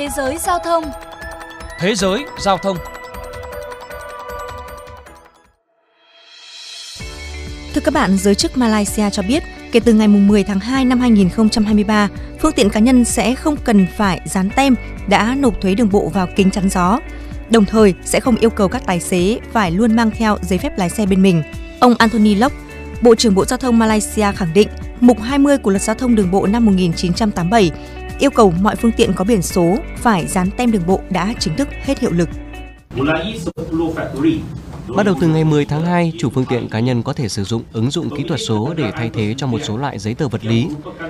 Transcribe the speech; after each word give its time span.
Thế 0.00 0.08
giới 0.16 0.38
giao 0.38 0.58
thông 0.58 0.84
Thế 1.78 1.94
giới 1.94 2.24
giao 2.38 2.58
thông 2.58 2.76
Thưa 7.74 7.80
các 7.84 7.94
bạn, 7.94 8.18
giới 8.18 8.34
chức 8.34 8.56
Malaysia 8.56 9.10
cho 9.10 9.22
biết, 9.22 9.42
kể 9.72 9.80
từ 9.80 9.92
ngày 9.92 10.08
10 10.08 10.44
tháng 10.44 10.60
2 10.60 10.84
năm 10.84 11.00
2023, 11.00 12.08
phương 12.40 12.52
tiện 12.52 12.70
cá 12.70 12.80
nhân 12.80 13.04
sẽ 13.04 13.34
không 13.34 13.56
cần 13.64 13.86
phải 13.96 14.20
dán 14.24 14.50
tem 14.56 14.74
đã 15.08 15.34
nộp 15.38 15.60
thuế 15.60 15.74
đường 15.74 15.90
bộ 15.90 16.08
vào 16.08 16.28
kính 16.36 16.50
chắn 16.50 16.68
gió. 16.68 16.98
Đồng 17.50 17.64
thời 17.64 17.94
sẽ 18.04 18.20
không 18.20 18.36
yêu 18.36 18.50
cầu 18.50 18.68
các 18.68 18.82
tài 18.86 19.00
xế 19.00 19.38
phải 19.52 19.70
luôn 19.70 19.96
mang 19.96 20.10
theo 20.10 20.38
giấy 20.42 20.58
phép 20.58 20.78
lái 20.78 20.90
xe 20.90 21.06
bên 21.06 21.22
mình. 21.22 21.42
Ông 21.80 21.94
Anthony 21.98 22.34
Locke, 22.34 22.56
Bộ 23.00 23.14
trưởng 23.14 23.34
Bộ 23.34 23.44
Giao 23.44 23.58
thông 23.58 23.78
Malaysia 23.78 24.32
khẳng 24.32 24.52
định, 24.54 24.68
mục 25.00 25.20
20 25.20 25.58
của 25.58 25.70
Luật 25.70 25.82
Giao 25.82 25.96
thông 25.96 26.14
Đường 26.14 26.30
bộ 26.30 26.46
năm 26.46 26.66
1987 26.66 27.70
yêu 28.18 28.30
cầu 28.30 28.52
mọi 28.60 28.76
phương 28.76 28.92
tiện 28.92 29.12
có 29.12 29.24
biển 29.24 29.42
số 29.42 29.76
phải 29.96 30.26
dán 30.26 30.50
tem 30.56 30.72
đường 30.72 30.86
bộ 30.86 31.00
đã 31.10 31.34
chính 31.38 31.56
thức 31.56 31.68
hết 31.82 31.98
hiệu 31.98 32.10
lực. 32.10 32.28
Bắt 34.96 35.06
đầu 35.06 35.14
từ 35.20 35.28
ngày 35.28 35.44
10 35.44 35.64
tháng 35.64 35.86
2, 35.86 36.12
chủ 36.18 36.30
phương 36.30 36.44
tiện 36.48 36.68
cá 36.68 36.80
nhân 36.80 37.02
có 37.02 37.12
thể 37.12 37.28
sử 37.28 37.44
dụng 37.44 37.62
ứng 37.72 37.90
dụng 37.90 38.16
kỹ 38.16 38.24
thuật 38.28 38.40
số 38.48 38.74
để 38.76 38.90
thay 38.96 39.10
thế 39.14 39.34
cho 39.36 39.46
một 39.46 39.60
số 39.64 39.76
loại 39.76 39.98
giấy 39.98 40.14
tờ 40.14 40.28
vật 40.28 40.44
lý. 40.44 40.66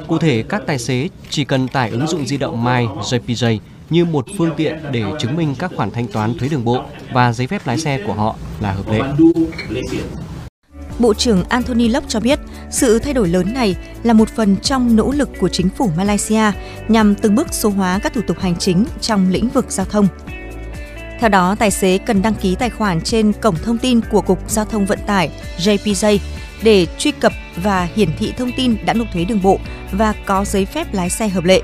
Cụ 0.08 0.18
thể, 0.18 0.44
các 0.48 0.62
tài 0.66 0.78
xế 0.78 1.08
chỉ 1.30 1.44
cần 1.44 1.68
tải 1.68 1.90
ứng 1.90 2.06
dụng 2.06 2.26
di 2.26 2.36
động 2.36 2.64
My 2.64 2.86
JPJ 2.86 3.58
như 3.90 4.04
một 4.04 4.26
phương 4.38 4.50
tiện 4.56 4.78
để 4.92 5.04
chứng 5.18 5.36
minh 5.36 5.54
các 5.58 5.70
khoản 5.76 5.90
thanh 5.90 6.06
toán 6.06 6.38
thuế 6.38 6.48
đường 6.48 6.64
bộ 6.64 6.84
và 7.12 7.32
giấy 7.32 7.46
phép 7.46 7.66
lái 7.66 7.78
xe 7.78 8.00
của 8.06 8.12
họ 8.12 8.36
là 8.60 8.72
hợp 8.72 8.90
lệ. 8.90 9.00
Bộ 11.00 11.14
trưởng 11.14 11.44
Anthony 11.48 11.88
Locke 11.88 12.06
cho 12.08 12.20
biết, 12.20 12.38
sự 12.70 12.98
thay 12.98 13.12
đổi 13.12 13.28
lớn 13.28 13.54
này 13.54 13.76
là 14.02 14.12
một 14.12 14.28
phần 14.28 14.56
trong 14.56 14.96
nỗ 14.96 15.12
lực 15.12 15.28
của 15.38 15.48
chính 15.48 15.68
phủ 15.68 15.90
Malaysia 15.96 16.42
nhằm 16.88 17.14
từng 17.14 17.34
bước 17.34 17.46
số 17.50 17.70
hóa 17.70 17.98
các 18.02 18.12
thủ 18.14 18.20
tục 18.26 18.38
hành 18.40 18.56
chính 18.56 18.84
trong 19.00 19.30
lĩnh 19.30 19.48
vực 19.48 19.64
giao 19.68 19.86
thông. 19.86 20.08
Theo 21.20 21.28
đó, 21.28 21.54
tài 21.58 21.70
xế 21.70 21.98
cần 21.98 22.22
đăng 22.22 22.34
ký 22.34 22.56
tài 22.58 22.70
khoản 22.70 23.00
trên 23.00 23.32
cổng 23.32 23.54
thông 23.64 23.78
tin 23.78 24.00
của 24.10 24.20
Cục 24.20 24.50
Giao 24.50 24.64
thông 24.64 24.86
Vận 24.86 24.98
tải 25.06 25.30
JPJ 25.58 26.18
để 26.62 26.86
truy 26.98 27.10
cập 27.10 27.32
và 27.56 27.88
hiển 27.94 28.08
thị 28.18 28.32
thông 28.36 28.52
tin 28.56 28.76
đã 28.84 28.94
nộp 28.94 29.06
thuế 29.12 29.24
đường 29.24 29.42
bộ 29.42 29.58
và 29.92 30.14
có 30.26 30.44
giấy 30.44 30.66
phép 30.66 30.94
lái 30.94 31.10
xe 31.10 31.28
hợp 31.28 31.44
lệ. 31.44 31.62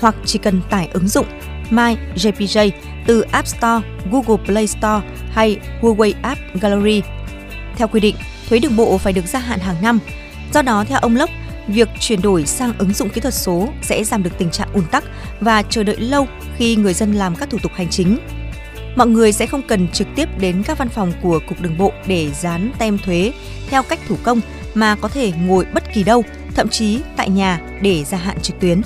Hoặc 0.00 0.14
chỉ 0.24 0.38
cần 0.38 0.60
tải 0.70 0.88
ứng 0.92 1.08
dụng 1.08 1.26
My 1.70 1.96
JPJ 2.16 2.70
từ 3.06 3.20
App 3.20 3.48
Store, 3.48 3.88
Google 4.10 4.44
Play 4.46 4.66
Store 4.66 5.00
hay 5.30 5.58
Huawei 5.80 6.12
App 6.22 6.40
Gallery. 6.60 7.02
Theo 7.76 7.88
quy 7.88 8.00
định, 8.00 8.14
thuế 8.48 8.58
đường 8.58 8.76
bộ 8.76 8.98
phải 8.98 9.12
được 9.12 9.26
gia 9.26 9.38
hạn 9.38 9.60
hàng 9.60 9.82
năm. 9.82 9.98
Do 10.54 10.62
đó, 10.62 10.84
theo 10.88 10.98
ông 10.98 11.16
Lốc, 11.16 11.30
việc 11.68 11.88
chuyển 12.00 12.22
đổi 12.22 12.46
sang 12.46 12.72
ứng 12.78 12.92
dụng 12.92 13.10
kỹ 13.10 13.20
thuật 13.20 13.34
số 13.34 13.68
sẽ 13.82 14.04
giảm 14.04 14.22
được 14.22 14.38
tình 14.38 14.50
trạng 14.50 14.72
ùn 14.72 14.84
tắc 14.90 15.04
và 15.40 15.62
chờ 15.62 15.82
đợi 15.82 15.96
lâu 15.96 16.26
khi 16.56 16.76
người 16.76 16.94
dân 16.94 17.12
làm 17.12 17.36
các 17.36 17.50
thủ 17.50 17.58
tục 17.62 17.72
hành 17.74 17.88
chính. 17.90 18.18
Mọi 18.96 19.06
người 19.06 19.32
sẽ 19.32 19.46
không 19.46 19.62
cần 19.62 19.88
trực 19.88 20.08
tiếp 20.16 20.28
đến 20.40 20.62
các 20.62 20.78
văn 20.78 20.88
phòng 20.88 21.12
của 21.22 21.40
Cục 21.48 21.60
Đường 21.60 21.78
bộ 21.78 21.92
để 22.06 22.30
dán 22.30 22.72
tem 22.78 22.98
thuế 22.98 23.32
theo 23.70 23.82
cách 23.82 24.00
thủ 24.08 24.16
công 24.22 24.40
mà 24.74 24.94
có 24.94 25.08
thể 25.08 25.32
ngồi 25.32 25.66
bất 25.74 25.94
kỳ 25.94 26.02
đâu, 26.02 26.24
thậm 26.54 26.68
chí 26.68 27.00
tại 27.16 27.30
nhà 27.30 27.60
để 27.82 28.04
gia 28.04 28.18
hạn 28.18 28.40
trực 28.40 28.60
tuyến. 28.60 28.82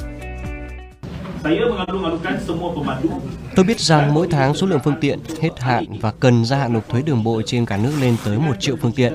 Tôi 3.54 3.64
biết 3.64 3.80
rằng 3.80 4.14
mỗi 4.14 4.28
tháng 4.30 4.54
số 4.54 4.66
lượng 4.66 4.80
phương 4.84 5.00
tiện 5.00 5.18
hết 5.40 5.50
hạn 5.60 5.84
và 6.00 6.12
cần 6.20 6.44
gia 6.44 6.56
hạn 6.56 6.72
nộp 6.72 6.88
thuế 6.88 7.02
đường 7.02 7.24
bộ 7.24 7.42
trên 7.46 7.66
cả 7.66 7.76
nước 7.76 7.92
lên 8.00 8.16
tới 8.24 8.38
1 8.38 8.52
triệu 8.60 8.76
phương 8.82 8.92
tiện. 8.92 9.12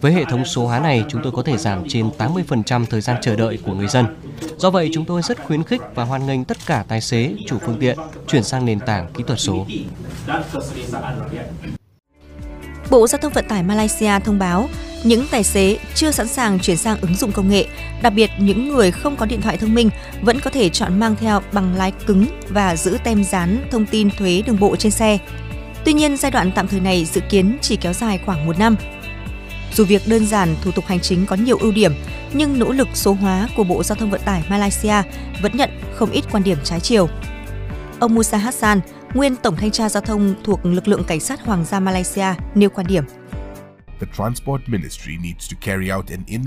Với 0.00 0.12
hệ 0.12 0.24
thống 0.24 0.44
số 0.44 0.66
hóa 0.66 0.80
này, 0.80 1.04
chúng 1.08 1.22
tôi 1.22 1.32
có 1.32 1.42
thể 1.42 1.56
giảm 1.56 1.88
trên 1.88 2.10
80% 2.18 2.86
thời 2.86 3.00
gian 3.00 3.16
chờ 3.22 3.36
đợi 3.36 3.58
của 3.66 3.74
người 3.74 3.88
dân. 3.88 4.06
Do 4.56 4.70
vậy, 4.70 4.90
chúng 4.92 5.04
tôi 5.04 5.22
rất 5.22 5.44
khuyến 5.44 5.64
khích 5.64 5.80
và 5.94 6.04
hoan 6.04 6.26
nghênh 6.26 6.44
tất 6.44 6.56
cả 6.66 6.84
tài 6.88 7.00
xế, 7.00 7.34
chủ 7.46 7.58
phương 7.58 7.76
tiện 7.80 7.98
chuyển 8.28 8.42
sang 8.42 8.64
nền 8.64 8.80
tảng 8.80 9.06
kỹ 9.14 9.24
thuật 9.26 9.40
số. 9.40 9.66
Bộ 12.90 13.06
Giao 13.06 13.18
thông 13.18 13.32
Vận 13.32 13.44
tải 13.48 13.62
Malaysia 13.62 14.18
thông 14.24 14.38
báo 14.38 14.68
những 15.04 15.26
tài 15.30 15.44
xế 15.44 15.78
chưa 15.94 16.10
sẵn 16.10 16.28
sàng 16.28 16.58
chuyển 16.60 16.76
sang 16.76 17.00
ứng 17.00 17.14
dụng 17.14 17.32
công 17.32 17.48
nghệ, 17.48 17.66
đặc 18.02 18.12
biệt 18.16 18.30
những 18.38 18.68
người 18.68 18.90
không 18.90 19.16
có 19.16 19.26
điện 19.26 19.42
thoại 19.42 19.56
thông 19.56 19.74
minh 19.74 19.90
vẫn 20.22 20.40
có 20.40 20.50
thể 20.50 20.68
chọn 20.68 21.00
mang 21.00 21.16
theo 21.20 21.42
bằng 21.52 21.74
lái 21.74 21.92
cứng 22.06 22.26
và 22.48 22.76
giữ 22.76 22.98
tem 23.04 23.24
dán 23.24 23.64
thông 23.70 23.86
tin 23.86 24.10
thuế 24.10 24.42
đường 24.46 24.60
bộ 24.60 24.76
trên 24.76 24.92
xe. 24.92 25.18
Tuy 25.84 25.92
nhiên, 25.92 26.16
giai 26.16 26.30
đoạn 26.30 26.50
tạm 26.54 26.68
thời 26.68 26.80
này 26.80 27.04
dự 27.04 27.20
kiến 27.20 27.58
chỉ 27.60 27.76
kéo 27.76 27.92
dài 27.92 28.20
khoảng 28.26 28.46
một 28.46 28.58
năm. 28.58 28.76
Dù 29.74 29.84
việc 29.84 30.02
đơn 30.08 30.26
giản 30.26 30.56
thủ 30.62 30.70
tục 30.70 30.84
hành 30.86 31.00
chính 31.00 31.26
có 31.26 31.36
nhiều 31.36 31.58
ưu 31.60 31.72
điểm, 31.72 31.92
nhưng 32.32 32.58
nỗ 32.58 32.72
lực 32.72 32.88
số 32.94 33.12
hóa 33.12 33.48
của 33.56 33.64
Bộ 33.64 33.82
Giao 33.82 33.96
thông 33.96 34.10
Vận 34.10 34.20
tải 34.24 34.44
Malaysia 34.48 35.02
vẫn 35.42 35.56
nhận 35.56 35.70
không 35.94 36.10
ít 36.10 36.24
quan 36.32 36.42
điểm 36.42 36.58
trái 36.64 36.80
chiều. 36.80 37.08
Ông 38.00 38.14
Musa 38.14 38.38
Hassan, 38.38 38.80
nguyên 39.14 39.36
tổng 39.36 39.56
thanh 39.56 39.70
tra 39.70 39.88
giao 39.88 40.00
thông 40.00 40.34
thuộc 40.44 40.60
lực 40.64 40.88
lượng 40.88 41.04
cảnh 41.04 41.20
sát 41.20 41.40
hoàng 41.44 41.64
gia 41.64 41.80
Malaysia 41.80 42.26
nêu 42.54 42.70
quan 42.70 42.86
điểm. 42.86 43.04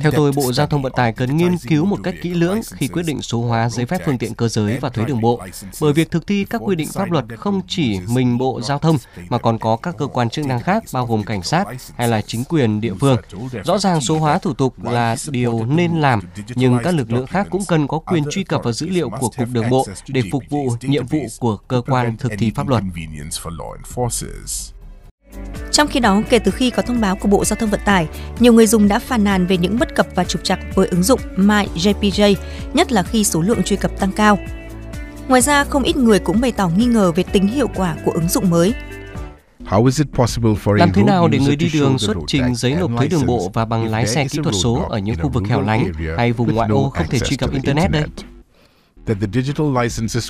Theo 0.01 0.11
tôi, 0.11 0.31
Bộ 0.31 0.53
Giao 0.53 0.67
thông 0.67 0.81
Vận 0.81 0.93
tải 0.95 1.13
cần 1.13 1.37
nghiên 1.37 1.57
cứu 1.57 1.85
một 1.85 1.99
cách 2.03 2.15
kỹ 2.21 2.33
lưỡng 2.33 2.61
khi 2.71 2.87
quyết 2.87 3.03
định 3.05 3.21
số 3.21 3.41
hóa 3.41 3.69
giấy 3.69 3.85
phép 3.85 4.01
phương 4.05 4.17
tiện 4.17 4.33
cơ 4.33 4.47
giới 4.47 4.77
và 4.77 4.89
thuế 4.89 5.05
đường 5.05 5.21
bộ, 5.21 5.41
bởi 5.81 5.93
việc 5.93 6.11
thực 6.11 6.27
thi 6.27 6.45
các 6.49 6.61
quy 6.65 6.75
định 6.75 6.87
pháp 6.93 7.11
luật 7.11 7.25
không 7.37 7.61
chỉ 7.67 7.99
mình 8.07 8.37
Bộ 8.37 8.61
Giao 8.61 8.79
thông 8.79 8.97
mà 9.29 9.37
còn 9.37 9.59
có 9.59 9.75
các 9.75 9.95
cơ 9.97 10.07
quan 10.07 10.29
chức 10.29 10.45
năng 10.45 10.59
khác 10.61 10.83
bao 10.93 11.05
gồm 11.05 11.23
cảnh 11.23 11.43
sát 11.43 11.65
hay 11.95 12.07
là 12.07 12.21
chính 12.21 12.43
quyền 12.43 12.81
địa 12.81 12.93
phương. 12.99 13.17
Rõ 13.63 13.77
ràng 13.77 14.01
số 14.01 14.19
hóa 14.19 14.37
thủ 14.37 14.53
tục 14.53 14.83
là 14.83 15.15
điều 15.27 15.65
nên 15.65 16.01
làm, 16.01 16.19
nhưng 16.55 16.79
các 16.83 16.93
lực 16.93 17.11
lượng 17.11 17.27
khác 17.27 17.47
cũng 17.49 17.63
cần 17.67 17.87
có 17.87 17.99
quyền 17.99 18.23
truy 18.29 18.43
cập 18.43 18.63
vào 18.63 18.73
dữ 18.73 18.89
liệu 18.89 19.09
của 19.09 19.29
Cục 19.37 19.49
Đường 19.51 19.69
bộ 19.69 19.87
để 20.07 20.21
phục 20.31 20.43
vụ 20.49 20.75
nhiệm 20.81 21.05
vụ 21.05 21.19
của 21.39 21.57
cơ 21.57 21.81
quan 21.85 22.17
thực 22.17 22.31
thi 22.37 22.51
pháp 22.55 22.67
luật. 22.67 22.83
Trong 25.73 25.88
khi 25.88 26.00
đó, 26.00 26.22
kể 26.29 26.39
từ 26.39 26.51
khi 26.51 26.69
có 26.69 26.81
thông 26.81 27.01
báo 27.01 27.16
của 27.16 27.28
Bộ 27.28 27.45
Giao 27.45 27.57
thông 27.57 27.69
Vận 27.69 27.79
tải, 27.85 28.07
nhiều 28.39 28.53
người 28.53 28.67
dùng 28.67 28.88
đã 28.88 29.00
phàn 29.00 29.23
nàn 29.23 29.47
về 29.47 29.57
những 29.57 29.79
bất 29.79 29.95
cập 29.95 30.07
và 30.16 30.23
trục 30.23 30.44
trặc 30.44 30.59
với 30.75 30.88
ứng 30.88 31.03
dụng 31.03 31.19
MyJPJ, 31.38 32.35
nhất 32.73 32.91
là 32.91 33.03
khi 33.03 33.23
số 33.23 33.41
lượng 33.41 33.63
truy 33.63 33.75
cập 33.75 34.00
tăng 34.00 34.12
cao. 34.12 34.39
Ngoài 35.28 35.41
ra, 35.41 35.63
không 35.63 35.83
ít 35.83 35.97
người 35.97 36.19
cũng 36.19 36.41
bày 36.41 36.51
tỏ 36.51 36.69
nghi 36.69 36.85
ngờ 36.85 37.12
về 37.12 37.23
tính 37.23 37.47
hiệu 37.47 37.67
quả 37.75 37.95
của 38.06 38.12
ứng 38.12 38.28
dụng 38.29 38.50
mới. 38.50 38.73
Làm 40.66 40.91
thế 40.94 41.03
nào 41.03 41.28
để 41.28 41.39
người 41.39 41.56
đi 41.56 41.69
đường 41.73 42.00
xuất 42.00 42.17
trình 42.28 42.56
giấy 42.56 42.75
nộp 42.79 42.91
thuế 42.97 43.07
đường 43.07 43.25
bộ 43.25 43.51
và 43.53 43.66
bằng 43.66 43.91
lái 43.91 44.07
xe 44.07 44.28
kỹ 44.31 44.39
thuật 44.44 44.56
số 44.63 44.88
ở 44.89 44.97
những 44.97 45.16
khu 45.22 45.29
vực 45.29 45.44
hẻo 45.50 45.62
lánh 45.62 45.91
hay 46.17 46.31
vùng 46.31 46.56
ngoại 46.56 46.69
ô 46.69 46.89
không 46.89 47.07
thể 47.09 47.19
truy 47.19 47.38
cập 47.38 47.51
Internet 47.51 47.91
đây? 47.91 48.03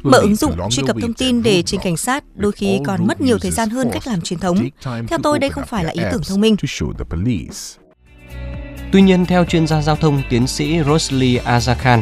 Mở 0.03 0.19
ứng 0.19 0.35
dụng 0.35 0.57
truy 0.69 0.83
cập 0.87 0.95
thông 1.01 1.13
tin 1.13 1.43
để 1.43 1.61
trình 1.61 1.79
cảnh 1.83 1.97
sát 1.97 2.23
đôi 2.35 2.51
khi 2.51 2.79
còn 2.85 3.07
mất 3.07 3.21
nhiều 3.21 3.37
thời 3.39 3.51
gian 3.51 3.69
hơn 3.69 3.89
cách 3.93 4.07
làm 4.07 4.21
truyền 4.21 4.39
thống. 4.39 4.57
Theo 5.07 5.19
tôi, 5.23 5.39
đây 5.39 5.49
không 5.49 5.63
phải 5.67 5.83
là 5.83 5.91
ý 5.91 6.01
tưởng 6.11 6.21
thông 6.27 6.41
minh. 6.41 6.55
Tuy 8.91 9.01
nhiên, 9.01 9.25
theo 9.25 9.45
chuyên 9.45 9.67
gia 9.67 9.81
giao 9.81 9.95
thông 9.95 10.21
tiến 10.29 10.47
sĩ 10.47 10.79
Rosli 10.85 11.37
Azakhan, 11.37 12.01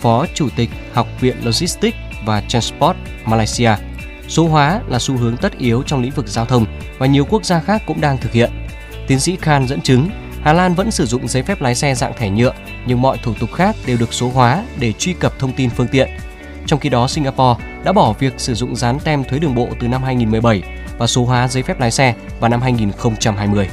Phó 0.00 0.26
Chủ 0.34 0.48
tịch 0.56 0.70
Học 0.92 1.06
viện 1.20 1.36
Logistics 1.44 1.96
và 2.26 2.42
Transport 2.48 2.96
Malaysia, 3.24 3.70
số 4.28 4.48
hóa 4.48 4.80
là 4.88 4.98
xu 4.98 5.16
hướng 5.16 5.36
tất 5.36 5.58
yếu 5.58 5.82
trong 5.86 6.02
lĩnh 6.02 6.12
vực 6.12 6.28
giao 6.28 6.46
thông 6.46 6.66
và 6.98 7.06
nhiều 7.06 7.24
quốc 7.24 7.44
gia 7.44 7.60
khác 7.60 7.82
cũng 7.86 8.00
đang 8.00 8.18
thực 8.18 8.32
hiện. 8.32 8.50
Tiến 9.06 9.20
sĩ 9.20 9.36
Khan 9.40 9.68
dẫn 9.68 9.80
chứng 9.80 10.10
Hà 10.42 10.52
Lan 10.52 10.74
vẫn 10.74 10.90
sử 10.90 11.06
dụng 11.06 11.28
giấy 11.28 11.42
phép 11.42 11.60
lái 11.60 11.74
xe 11.74 11.94
dạng 11.94 12.12
thẻ 12.16 12.30
nhựa, 12.30 12.52
nhưng 12.86 13.02
mọi 13.02 13.18
thủ 13.22 13.34
tục 13.40 13.52
khác 13.52 13.76
đều 13.86 13.96
được 13.96 14.12
số 14.12 14.28
hóa 14.28 14.64
để 14.80 14.92
truy 14.92 15.12
cập 15.12 15.38
thông 15.38 15.52
tin 15.52 15.70
phương 15.70 15.88
tiện. 15.88 16.08
Trong 16.66 16.80
khi 16.80 16.88
đó, 16.88 17.08
Singapore 17.08 17.64
đã 17.84 17.92
bỏ 17.92 18.14
việc 18.18 18.34
sử 18.36 18.54
dụng 18.54 18.76
dán 18.76 18.98
tem 19.04 19.24
thuế 19.24 19.38
đường 19.38 19.54
bộ 19.54 19.68
từ 19.80 19.88
năm 19.88 20.02
2017 20.02 20.62
và 20.98 21.06
số 21.06 21.24
hóa 21.24 21.48
giấy 21.48 21.62
phép 21.62 21.80
lái 21.80 21.90
xe 21.90 22.14
vào 22.40 22.50
năm 22.50 22.62
2020. 22.62 23.68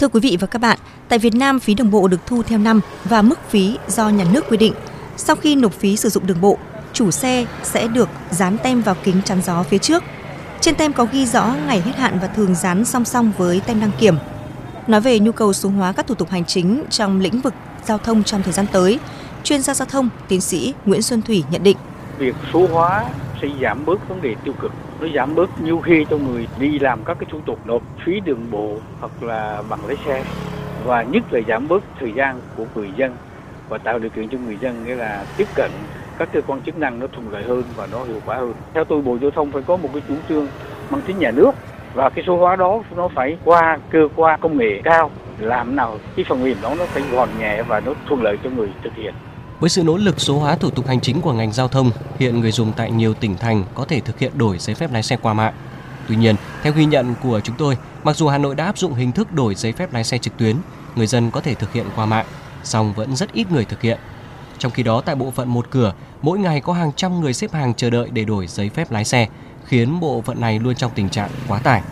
Thưa 0.00 0.08
quý 0.08 0.20
vị 0.20 0.36
và 0.40 0.46
các 0.46 0.58
bạn, 0.58 0.78
tại 1.08 1.18
Việt 1.18 1.34
Nam 1.34 1.60
phí 1.60 1.74
đường 1.74 1.90
bộ 1.90 2.08
được 2.08 2.20
thu 2.26 2.42
theo 2.42 2.58
năm 2.58 2.80
và 3.04 3.22
mức 3.22 3.50
phí 3.50 3.78
do 3.88 4.08
nhà 4.08 4.24
nước 4.32 4.44
quy 4.50 4.56
định. 4.56 4.74
Sau 5.16 5.36
khi 5.36 5.56
nộp 5.56 5.72
phí 5.72 5.96
sử 5.96 6.08
dụng 6.08 6.26
đường 6.26 6.40
bộ, 6.40 6.58
chủ 6.92 7.10
xe 7.10 7.46
sẽ 7.62 7.88
được 7.88 8.08
dán 8.30 8.56
tem 8.62 8.82
vào 8.82 8.96
kính 9.04 9.22
chắn 9.24 9.42
gió 9.42 9.62
phía 9.62 9.78
trước 9.78 10.04
trên 10.62 10.74
tem 10.74 10.92
có 10.92 11.06
ghi 11.12 11.26
rõ 11.26 11.54
ngày 11.66 11.80
hết 11.80 11.96
hạn 11.96 12.18
và 12.22 12.28
thường 12.28 12.54
dán 12.54 12.84
song 12.84 13.04
song 13.04 13.32
với 13.38 13.60
tem 13.66 13.80
đăng 13.80 13.90
kiểm. 13.98 14.14
Nói 14.86 15.00
về 15.00 15.18
nhu 15.18 15.32
cầu 15.32 15.52
số 15.52 15.68
hóa 15.68 15.92
các 15.92 16.06
thủ 16.06 16.14
tục 16.14 16.30
hành 16.30 16.44
chính 16.44 16.84
trong 16.90 17.20
lĩnh 17.20 17.40
vực 17.40 17.54
giao 17.84 17.98
thông 17.98 18.22
trong 18.22 18.42
thời 18.42 18.52
gian 18.52 18.66
tới, 18.72 18.98
chuyên 19.42 19.62
gia 19.62 19.74
giao 19.74 19.86
thông 19.86 20.08
tiến 20.28 20.40
sĩ 20.40 20.74
Nguyễn 20.84 21.02
Xuân 21.02 21.22
Thủy 21.22 21.44
nhận 21.50 21.62
định. 21.62 21.76
Việc 22.18 22.34
số 22.52 22.66
hóa 22.72 23.04
sẽ 23.42 23.48
giảm 23.62 23.84
bớt 23.84 24.08
vấn 24.08 24.22
đề 24.22 24.34
tiêu 24.44 24.54
cực, 24.60 24.72
nó 25.00 25.06
giảm 25.14 25.34
bớt 25.34 25.60
nhiều 25.60 25.78
khi 25.78 26.04
cho 26.10 26.16
người 26.16 26.46
đi 26.58 26.78
làm 26.78 27.04
các 27.04 27.16
cái 27.20 27.26
thủ 27.32 27.40
tục 27.46 27.58
nộp 27.64 27.82
phí 28.04 28.20
đường 28.20 28.50
bộ 28.50 28.76
hoặc 29.00 29.22
là 29.22 29.62
bằng 29.68 29.86
lái 29.86 29.96
xe 30.06 30.24
và 30.84 31.02
nhất 31.02 31.22
là 31.30 31.40
giảm 31.48 31.68
bớt 31.68 31.84
thời 32.00 32.12
gian 32.16 32.40
của 32.56 32.64
người 32.74 32.90
dân 32.96 33.16
và 33.68 33.78
tạo 33.78 33.98
điều 33.98 34.10
kiện 34.10 34.28
cho 34.28 34.38
người 34.38 34.56
dân 34.60 34.84
nghĩa 34.84 34.94
là 34.94 35.24
tiếp 35.36 35.48
cận 35.54 35.70
các 36.22 36.32
cơ 36.32 36.40
quan 36.46 36.62
chức 36.62 36.78
năng 36.78 36.98
nó 36.98 37.06
thuận 37.06 37.32
lợi 37.32 37.42
hơn 37.42 37.62
và 37.76 37.86
nó 37.92 38.04
hiệu 38.04 38.20
quả 38.26 38.36
hơn. 38.36 38.54
Theo 38.74 38.84
tôi 38.84 39.02
Bộ 39.02 39.18
Giao 39.22 39.30
thông 39.30 39.52
phải 39.52 39.62
có 39.66 39.76
một 39.76 39.88
cái 39.92 40.02
chủ 40.08 40.14
trương 40.28 40.46
mang 40.90 41.00
tính 41.06 41.18
nhà 41.18 41.30
nước 41.30 41.50
và 41.94 42.10
cái 42.10 42.24
số 42.26 42.36
hóa 42.36 42.56
đó 42.56 42.82
nó 42.96 43.08
phải 43.14 43.36
qua 43.44 43.78
cơ 43.90 44.08
quan 44.16 44.40
công 44.40 44.58
nghệ 44.58 44.80
cao 44.84 45.10
làm 45.38 45.76
nào 45.76 45.98
cái 46.16 46.24
phần 46.28 46.44
mềm 46.44 46.56
đó 46.62 46.74
nó 46.78 46.84
phải 46.86 47.02
gọn 47.12 47.28
nhẹ 47.38 47.62
và 47.62 47.80
nó 47.80 47.92
thuận 48.08 48.22
lợi 48.22 48.36
cho 48.44 48.50
người 48.50 48.68
thực 48.84 48.94
hiện 48.96 49.14
Với 49.60 49.70
sự 49.70 49.82
nỗ 49.82 49.96
lực 49.96 50.20
số 50.20 50.38
hóa 50.38 50.56
thủ 50.56 50.70
tục 50.70 50.86
hành 50.86 51.00
chính 51.00 51.20
của 51.20 51.32
ngành 51.32 51.52
giao 51.52 51.68
thông, 51.68 51.90
hiện 52.18 52.40
người 52.40 52.52
dùng 52.52 52.72
tại 52.76 52.90
nhiều 52.90 53.14
tỉnh 53.14 53.36
thành 53.36 53.64
có 53.74 53.84
thể 53.84 54.00
thực 54.00 54.18
hiện 54.18 54.32
đổi 54.38 54.58
giấy 54.58 54.74
phép 54.74 54.92
lái 54.92 55.02
xe 55.02 55.16
qua 55.16 55.34
mạng. 55.34 55.54
Tuy 56.08 56.16
nhiên, 56.16 56.36
theo 56.62 56.72
ghi 56.72 56.84
nhận 56.84 57.14
của 57.22 57.40
chúng 57.40 57.56
tôi, 57.58 57.76
mặc 58.04 58.16
dù 58.16 58.28
Hà 58.28 58.38
Nội 58.38 58.54
đã 58.54 58.64
áp 58.64 58.78
dụng 58.78 58.94
hình 58.94 59.12
thức 59.12 59.32
đổi 59.32 59.54
giấy 59.54 59.72
phép 59.72 59.92
lái 59.92 60.04
xe 60.04 60.18
trực 60.18 60.36
tuyến, 60.36 60.56
người 60.96 61.06
dân 61.06 61.30
có 61.30 61.40
thể 61.40 61.54
thực 61.54 61.72
hiện 61.72 61.86
qua 61.96 62.06
mạng, 62.06 62.26
song 62.62 62.92
vẫn 62.96 63.16
rất 63.16 63.32
ít 63.32 63.52
người 63.52 63.64
thực 63.64 63.80
hiện. 63.80 63.98
Trong 64.62 64.72
khi 64.72 64.82
đó, 64.82 65.00
tại 65.00 65.14
bộ 65.14 65.30
phận 65.30 65.48
một 65.48 65.70
cửa, 65.70 65.94
mỗi 66.22 66.38
ngày 66.38 66.60
có 66.60 66.72
hàng 66.72 66.92
trăm 66.96 67.20
người 67.20 67.34
xếp 67.34 67.52
hàng 67.52 67.74
chờ 67.74 67.90
đợi 67.90 68.10
để 68.12 68.24
đổi 68.24 68.46
giấy 68.46 68.68
phép 68.68 68.92
lái 68.92 69.04
xe, 69.04 69.28
khiến 69.64 70.00
bộ 70.00 70.20
phận 70.20 70.40
này 70.40 70.58
luôn 70.58 70.74
trong 70.74 70.92
tình 70.94 71.08
trạng 71.08 71.30
quá 71.48 71.58
tải. 71.58 71.82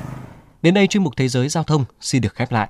Đến 0.62 0.74
đây 0.74 0.86
chuyên 0.86 1.02
mục 1.02 1.12
Thế 1.16 1.28
giới 1.28 1.48
Giao 1.48 1.64
thông 1.64 1.84
xin 2.00 2.22
được 2.22 2.34
khép 2.34 2.52
lại. 2.52 2.68